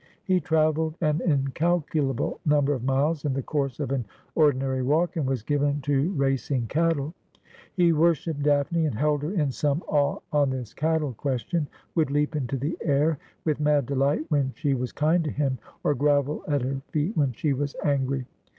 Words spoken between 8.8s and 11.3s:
and held her in some awe on this cattle